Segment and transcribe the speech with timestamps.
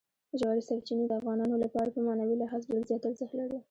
[0.39, 3.57] ژورې سرچینې د افغانانو لپاره په معنوي لحاظ ډېر زیات ارزښت لري.